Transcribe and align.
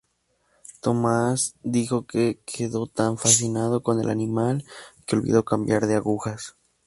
Thomas 0.81 1.53
dijo 1.61 2.07
que 2.07 2.39
quedó 2.43 2.87
tan 2.87 3.19
fascinado 3.19 3.83
con 3.83 4.01
el 4.01 4.09
animal 4.09 4.65
que 5.05 5.15
olvidó 5.15 5.45
cambiar 5.45 5.85
de 5.85 5.93
agujas. 5.93 6.55